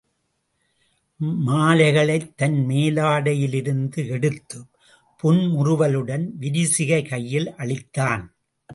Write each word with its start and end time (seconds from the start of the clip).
மாலைகளைத் 1.45 2.33
தன் 2.35 2.65
மேலாடையிலிருந்து 2.69 4.07
எடுத்துப் 4.07 4.67
புன்முறுவலுடன் 5.23 6.29
விரிசிகை 6.39 7.03
கையில் 7.03 7.53
அளித்தான். 7.57 8.27